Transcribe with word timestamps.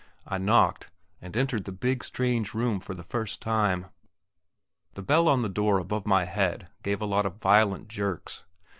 I 0.25 0.39
knocked, 0.39 0.89
and 1.21 1.37
entered 1.37 1.65
the 1.65 1.71
big, 1.71 2.03
strange 2.03 2.55
room 2.55 2.79
for 2.79 2.95
the 2.95 3.03
first 3.03 3.39
time. 3.39 3.85
The 4.95 5.03
bell 5.03 5.29
on 5.29 5.43
the 5.43 5.47
door 5.47 5.77
above 5.77 6.07
my 6.07 6.25
head 6.25 6.69
gave 6.81 7.03
a 7.03 7.05
lot 7.05 7.27
of 7.27 7.35
violent 7.37 7.87
jerks. 7.87 8.43